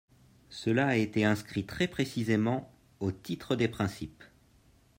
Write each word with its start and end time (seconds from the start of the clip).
Cela 0.49 0.87
a 0.87 0.95
été 0.95 1.25
inscrit 1.25 1.63
très 1.63 1.87
précisément 1.87 2.71
au 3.01 3.11
titre 3.11 3.55
des 3.55 3.67
principes. 3.67 4.23